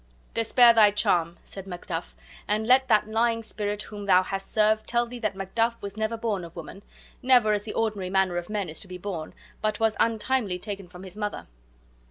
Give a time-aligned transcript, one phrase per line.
[0.33, 2.15] "Despair thy charm," said Macduff,
[2.47, 6.17] "and let that lying spirit whom thou hast served tell thee that Macduff was never
[6.17, 6.81] born of woman,
[7.21, 10.87] never as the ordinary manner of men is to be born, but was untimely taken
[10.87, 11.45] from his mother."